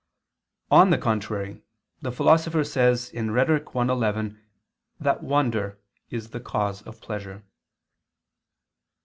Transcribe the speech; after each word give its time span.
On 0.71 0.89
the 0.89 0.97
contrary, 0.97 1.61
The 2.01 2.11
Philosopher 2.11 2.63
says 2.63 3.11
(Rhet. 3.13 3.67
i, 3.69 3.81
11) 3.93 4.43
that 4.99 5.21
wonder 5.21 5.79
is 6.09 6.31
the 6.31 6.39
cause 6.39 6.81
of 6.87 6.99
pleasure. 6.99 7.43